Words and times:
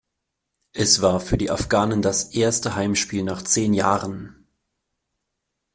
Es 0.73 1.03
war 1.03 1.19
für 1.19 1.37
die 1.37 1.51
Afghanen 1.51 2.01
das 2.01 2.33
erste 2.33 2.73
Heimspiel 2.73 3.21
nach 3.21 3.43
zehn 3.43 3.75
Jahren. 3.75 4.47